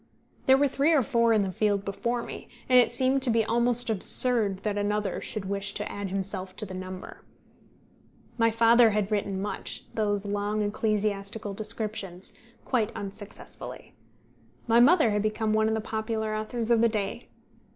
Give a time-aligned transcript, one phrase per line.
[0.47, 3.45] There were three or four in the field before me, and it seemed to be
[3.45, 7.23] almost absurd that another should wish to add himself to the number.
[8.35, 12.35] My father had written much those long ecclesiastical descriptions
[12.65, 13.93] quite unsuccessfully.
[14.65, 17.29] My mother had become one of the popular authors of the day.